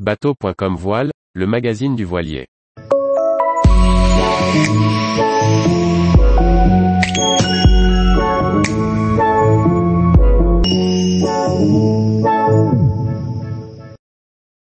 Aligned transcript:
Bateau.com 0.00 0.74
Voile, 0.74 1.12
le 1.34 1.46
magazine 1.46 1.94
du 1.94 2.04
voilier. 2.04 2.48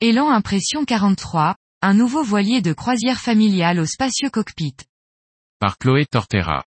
Élan 0.03 0.31
Impression 0.31 0.85
43, 0.85 1.57
un 1.81 1.95
nouveau 1.95 2.23
voilier 2.23 2.61
de 2.61 2.75
croisière 2.75 3.19
familiale 3.19 3.81
au 3.81 3.87
spacieux 3.87 4.29
cockpit. 4.29 4.77
Par 5.59 5.79
Chloé 5.79 6.05
Tortera. 6.05 6.65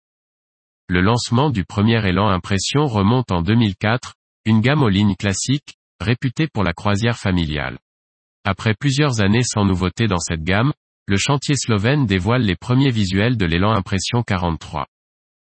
Le 0.87 1.01
lancement 1.01 1.49
du 1.49 1.65
premier 1.65 2.07
élan 2.07 2.29
impression 2.29 2.85
remonte 2.85 3.33
en 3.33 3.41
2004, 3.41 4.13
une 4.45 4.61
gamme 4.61 4.81
aux 4.81 4.87
lignes 4.87 5.17
classiques, 5.17 5.75
réputée 5.99 6.47
pour 6.47 6.63
la 6.63 6.71
croisière 6.71 7.17
familiale. 7.17 7.79
Après 8.47 8.75
plusieurs 8.75 9.21
années 9.21 9.41
sans 9.41 9.65
nouveauté 9.65 10.05
dans 10.05 10.19
cette 10.19 10.43
gamme, 10.43 10.71
le 11.07 11.17
chantier 11.17 11.55
slovène 11.55 12.05
dévoile 12.05 12.43
les 12.43 12.55
premiers 12.55 12.91
visuels 12.91 13.37
de 13.37 13.45
l'élan 13.47 13.71
impression 13.71 14.21
43. 14.21 14.85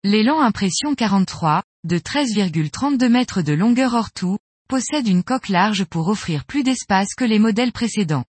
L'élan 0.04 0.42
Impression 0.42 0.94
43, 0.94 1.62
de 1.84 1.98
13,32 1.98 3.08
mètres 3.08 3.40
de 3.40 3.54
longueur 3.54 3.94
hors 3.94 4.12
tout, 4.12 4.36
possède 4.68 5.08
une 5.08 5.22
coque 5.22 5.48
large 5.48 5.86
pour 5.86 6.08
offrir 6.08 6.44
plus 6.44 6.64
d'espace 6.64 7.14
que 7.16 7.24
les 7.24 7.38
modèles 7.38 7.72
précédents. 7.72 8.26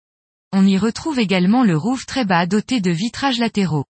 On 0.51 0.65
y 0.65 0.79
retrouve 0.79 1.19
également 1.19 1.63
le 1.63 1.77
roof 1.77 2.07
très 2.07 2.25
bas 2.25 2.47
doté 2.47 2.81
de 2.81 2.89
vitrages 2.89 3.37
latéraux. 3.37 3.85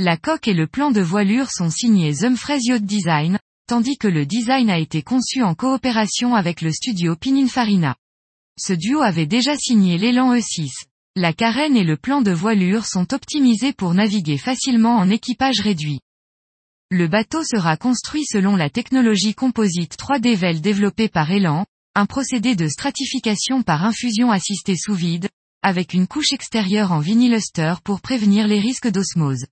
La 0.00 0.16
coque 0.16 0.48
et 0.48 0.54
le 0.54 0.66
plan 0.66 0.90
de 0.90 1.00
voilure 1.00 1.52
sont 1.52 1.70
signés 1.70 2.14
Zumfrez 2.14 2.58
Yacht 2.62 2.82
Design, 2.82 3.38
tandis 3.68 3.96
que 3.96 4.08
le 4.08 4.26
design 4.26 4.70
a 4.70 4.78
été 4.80 5.02
conçu 5.02 5.44
en 5.44 5.54
coopération 5.54 6.34
avec 6.34 6.62
le 6.62 6.72
studio 6.72 7.14
Pininfarina. 7.14 7.94
Ce 8.62 8.74
duo 8.74 9.00
avait 9.00 9.24
déjà 9.24 9.56
signé 9.56 9.96
l'élan 9.96 10.34
E6. 10.34 10.68
La 11.16 11.32
carène 11.32 11.78
et 11.78 11.82
le 11.82 11.96
plan 11.96 12.20
de 12.20 12.30
voilure 12.30 12.84
sont 12.84 13.14
optimisés 13.14 13.72
pour 13.72 13.94
naviguer 13.94 14.36
facilement 14.36 14.98
en 14.98 15.08
équipage 15.08 15.60
réduit. 15.60 16.00
Le 16.90 17.08
bateau 17.08 17.42
sera 17.42 17.78
construit 17.78 18.26
selon 18.26 18.56
la 18.56 18.68
technologie 18.68 19.34
composite 19.34 19.96
3D 19.96 20.36
VEL 20.36 20.60
développée 20.60 21.08
par 21.08 21.30
Elan, 21.30 21.64
un 21.94 22.04
procédé 22.04 22.54
de 22.54 22.68
stratification 22.68 23.62
par 23.62 23.82
infusion 23.82 24.30
assistée 24.30 24.76
sous 24.76 24.94
vide, 24.94 25.30
avec 25.62 25.94
une 25.94 26.06
couche 26.06 26.34
extérieure 26.34 26.92
en 26.92 26.98
vinyluster 26.98 27.76
pour 27.82 28.02
prévenir 28.02 28.46
les 28.46 28.60
risques 28.60 28.90
d'osmose. 28.90 29.46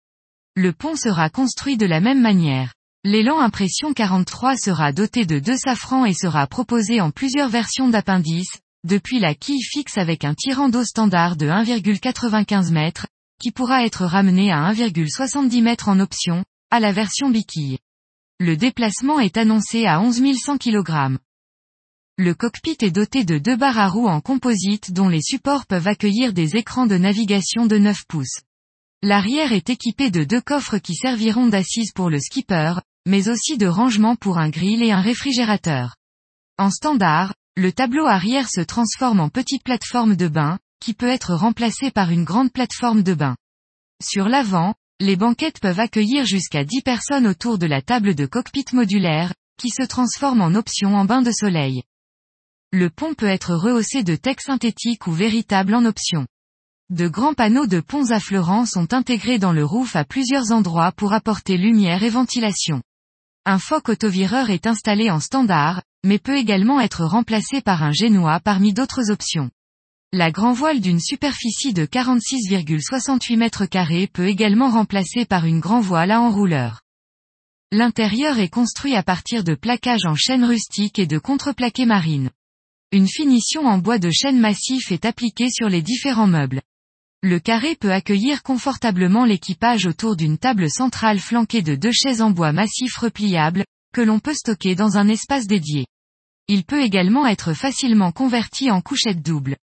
Le 0.54 0.74
pont 0.74 0.96
sera 0.96 1.30
construit 1.30 1.78
de 1.78 1.86
la 1.86 2.00
même 2.00 2.20
manière. 2.20 2.74
L'élan 3.04 3.40
Impression 3.40 3.94
43 3.94 4.58
sera 4.58 4.92
doté 4.92 5.24
de 5.24 5.38
deux 5.38 5.56
safrans 5.56 6.04
et 6.04 6.12
sera 6.12 6.46
proposé 6.46 7.00
en 7.00 7.10
plusieurs 7.10 7.48
versions 7.48 7.88
d'appendices, 7.88 8.58
depuis 8.84 9.18
la 9.18 9.34
quille 9.34 9.62
fixe 9.62 9.98
avec 9.98 10.24
un 10.24 10.34
tirant 10.34 10.68
d'eau 10.68 10.84
standard 10.84 11.36
de 11.36 11.46
1,95 11.46 12.76
m, 12.76 12.92
qui 13.40 13.50
pourra 13.50 13.84
être 13.84 14.04
ramené 14.04 14.52
à 14.52 14.72
1,70 14.72 15.66
m 15.66 15.76
en 15.86 16.00
option, 16.00 16.44
à 16.70 16.80
la 16.80 16.92
version 16.92 17.30
biquille. 17.30 17.78
Le 18.40 18.56
déplacement 18.56 19.18
est 19.20 19.36
annoncé 19.36 19.86
à 19.86 20.00
11 20.00 20.22
100 20.36 20.58
kg. 20.58 21.18
Le 22.16 22.34
cockpit 22.34 22.76
est 22.80 22.90
doté 22.90 23.24
de 23.24 23.38
deux 23.38 23.56
barres 23.56 23.78
à 23.78 23.88
roues 23.88 24.08
en 24.08 24.20
composite 24.20 24.92
dont 24.92 25.08
les 25.08 25.22
supports 25.22 25.66
peuvent 25.66 25.86
accueillir 25.86 26.32
des 26.32 26.56
écrans 26.56 26.86
de 26.86 26.96
navigation 26.96 27.66
de 27.66 27.78
9 27.78 27.96
pouces. 28.08 28.40
L'arrière 29.02 29.52
est 29.52 29.70
équipé 29.70 30.10
de 30.10 30.24
deux 30.24 30.40
coffres 30.40 30.78
qui 30.78 30.94
serviront 30.94 31.46
d'assises 31.46 31.92
pour 31.92 32.10
le 32.10 32.18
skipper, 32.18 32.74
mais 33.06 33.28
aussi 33.28 33.56
de 33.56 33.68
rangement 33.68 34.16
pour 34.16 34.38
un 34.38 34.50
grill 34.50 34.82
et 34.82 34.90
un 34.90 35.00
réfrigérateur. 35.00 35.94
En 36.58 36.70
standard, 36.70 37.34
le 37.58 37.72
tableau 37.72 38.06
arrière 38.06 38.48
se 38.48 38.60
transforme 38.60 39.18
en 39.18 39.30
petite 39.30 39.64
plateforme 39.64 40.14
de 40.14 40.28
bain, 40.28 40.60
qui 40.80 40.94
peut 40.94 41.08
être 41.08 41.34
remplacée 41.34 41.90
par 41.90 42.10
une 42.10 42.22
grande 42.22 42.52
plateforme 42.52 43.02
de 43.02 43.14
bain. 43.14 43.34
Sur 44.00 44.28
l'avant, 44.28 44.76
les 45.00 45.16
banquettes 45.16 45.58
peuvent 45.58 45.80
accueillir 45.80 46.24
jusqu'à 46.24 46.62
10 46.62 46.82
personnes 46.82 47.26
autour 47.26 47.58
de 47.58 47.66
la 47.66 47.82
table 47.82 48.14
de 48.14 48.26
cockpit 48.26 48.66
modulaire, 48.72 49.34
qui 49.60 49.70
se 49.70 49.82
transforme 49.82 50.40
en 50.40 50.54
option 50.54 50.94
en 50.94 51.04
bain 51.04 51.20
de 51.20 51.32
soleil. 51.32 51.82
Le 52.70 52.90
pont 52.90 53.14
peut 53.14 53.26
être 53.26 53.56
rehaussé 53.56 54.04
de 54.04 54.14
teck 54.14 54.40
synthétique 54.40 55.08
ou 55.08 55.12
véritable 55.12 55.74
en 55.74 55.84
option. 55.84 56.28
De 56.90 57.08
grands 57.08 57.34
panneaux 57.34 57.66
de 57.66 57.80
ponts 57.80 58.12
affleurants 58.12 58.66
sont 58.66 58.94
intégrés 58.94 59.40
dans 59.40 59.52
le 59.52 59.64
roof 59.64 59.96
à 59.96 60.04
plusieurs 60.04 60.52
endroits 60.52 60.92
pour 60.92 61.12
apporter 61.12 61.56
lumière 61.56 62.04
et 62.04 62.10
ventilation. 62.10 62.82
Un 63.46 63.58
phoque 63.58 63.88
autovireur 63.88 64.48
est 64.50 64.68
installé 64.68 65.10
en 65.10 65.18
standard, 65.18 65.82
mais 66.04 66.18
peut 66.18 66.36
également 66.36 66.80
être 66.80 67.04
remplacé 67.04 67.60
par 67.60 67.82
un 67.82 67.92
génois 67.92 68.40
parmi 68.40 68.72
d'autres 68.72 69.10
options. 69.10 69.50
La 70.12 70.30
grand 70.30 70.52
voile 70.52 70.80
d'une 70.80 71.00
superficie 71.00 71.74
de 71.74 71.84
46,68 71.84 73.36
mètres 73.36 73.66
carrés 73.66 74.06
peut 74.06 74.26
également 74.26 74.70
remplacer 74.70 75.26
par 75.26 75.44
une 75.44 75.60
grand 75.60 75.80
voile 75.80 76.10
à 76.10 76.20
enrouleur. 76.20 76.80
L'intérieur 77.72 78.38
est 78.38 78.48
construit 78.48 78.94
à 78.94 79.02
partir 79.02 79.44
de 79.44 79.54
plaquages 79.54 80.06
en 80.06 80.14
chêne 80.14 80.44
rustique 80.44 80.98
et 80.98 81.06
de 81.06 81.18
contreplaqué 81.18 81.84
marine. 81.84 82.30
Une 82.90 83.06
finition 83.06 83.66
en 83.66 83.76
bois 83.76 83.98
de 83.98 84.10
chêne 84.10 84.40
massif 84.40 84.90
est 84.90 85.04
appliquée 85.04 85.50
sur 85.50 85.68
les 85.68 85.82
différents 85.82 86.26
meubles. 86.26 86.62
Le 87.22 87.38
carré 87.38 87.74
peut 87.74 87.92
accueillir 87.92 88.42
confortablement 88.42 89.26
l'équipage 89.26 89.84
autour 89.84 90.16
d'une 90.16 90.38
table 90.38 90.70
centrale 90.70 91.18
flanquée 91.18 91.60
de 91.60 91.74
deux 91.74 91.92
chaises 91.92 92.22
en 92.22 92.30
bois 92.30 92.52
massif 92.52 92.96
repliables, 92.96 93.66
que 93.92 94.00
l'on 94.00 94.20
peut 94.20 94.34
stocker 94.34 94.74
dans 94.74 94.96
un 94.96 95.08
espace 95.08 95.46
dédié. 95.46 95.86
Il 96.48 96.64
peut 96.64 96.82
également 96.82 97.26
être 97.26 97.52
facilement 97.52 98.12
converti 98.12 98.70
en 98.70 98.80
couchette 98.80 99.22
double. 99.22 99.56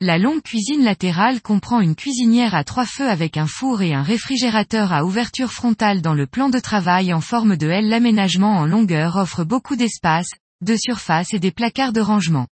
La 0.00 0.18
longue 0.18 0.42
cuisine 0.42 0.82
latérale 0.82 1.40
comprend 1.40 1.80
une 1.80 1.94
cuisinière 1.94 2.56
à 2.56 2.64
trois 2.64 2.86
feux 2.86 3.08
avec 3.08 3.36
un 3.36 3.46
four 3.46 3.82
et 3.82 3.94
un 3.94 4.02
réfrigérateur 4.02 4.92
à 4.92 5.04
ouverture 5.04 5.52
frontale 5.52 6.02
dans 6.02 6.14
le 6.14 6.26
plan 6.26 6.48
de 6.48 6.58
travail 6.58 7.14
en 7.14 7.20
forme 7.20 7.56
de 7.56 7.68
L. 7.68 7.88
L'aménagement 7.88 8.56
en 8.56 8.66
longueur 8.66 9.14
offre 9.14 9.44
beaucoup 9.44 9.76
d'espace, 9.76 10.30
de 10.60 10.74
surface 10.76 11.34
et 11.34 11.38
des 11.38 11.52
placards 11.52 11.92
de 11.92 12.00
rangement. 12.00 12.48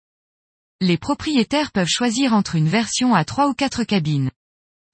Les 0.80 0.98
propriétaires 0.98 1.70
peuvent 1.70 1.86
choisir 1.88 2.34
entre 2.34 2.56
une 2.56 2.68
version 2.68 3.14
à 3.14 3.24
trois 3.24 3.48
ou 3.48 3.54
quatre 3.54 3.84
cabines. 3.84 4.32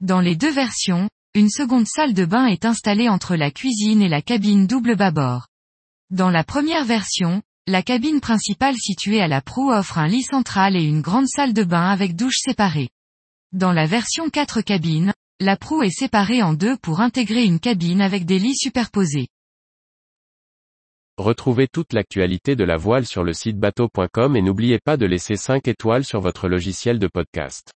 Dans 0.00 0.20
les 0.20 0.36
deux 0.36 0.52
versions, 0.52 1.08
une 1.34 1.48
seconde 1.48 1.86
salle 1.86 2.12
de 2.12 2.26
bain 2.26 2.44
est 2.44 2.66
installée 2.66 3.08
entre 3.08 3.34
la 3.34 3.50
cuisine 3.50 4.02
et 4.02 4.10
la 4.10 4.20
cabine 4.20 4.66
double 4.66 4.94
bâbord. 4.94 5.46
Dans 6.12 6.28
la 6.28 6.44
première 6.44 6.84
version, 6.84 7.40
la 7.66 7.82
cabine 7.82 8.20
principale 8.20 8.76
située 8.76 9.22
à 9.22 9.28
la 9.28 9.40
proue 9.40 9.72
offre 9.72 9.96
un 9.96 10.08
lit 10.08 10.22
central 10.22 10.76
et 10.76 10.84
une 10.84 11.00
grande 11.00 11.26
salle 11.26 11.54
de 11.54 11.64
bain 11.64 11.88
avec 11.88 12.16
douche 12.16 12.36
séparée. 12.36 12.90
Dans 13.52 13.72
la 13.72 13.86
version 13.86 14.28
4 14.28 14.60
cabines, 14.60 15.14
la 15.40 15.56
proue 15.56 15.82
est 15.82 15.88
séparée 15.88 16.42
en 16.42 16.52
deux 16.52 16.76
pour 16.76 17.00
intégrer 17.00 17.44
une 17.44 17.60
cabine 17.60 18.02
avec 18.02 18.26
des 18.26 18.38
lits 18.38 18.58
superposés. 18.58 19.28
Retrouvez 21.16 21.66
toute 21.66 21.94
l'actualité 21.94 22.56
de 22.56 22.64
la 22.64 22.76
voile 22.76 23.06
sur 23.06 23.24
le 23.24 23.32
site 23.32 23.58
bateau.com 23.58 24.36
et 24.36 24.42
n'oubliez 24.42 24.80
pas 24.84 24.98
de 24.98 25.06
laisser 25.06 25.36
5 25.36 25.66
étoiles 25.66 26.04
sur 26.04 26.20
votre 26.20 26.46
logiciel 26.46 26.98
de 26.98 27.06
podcast. 27.06 27.72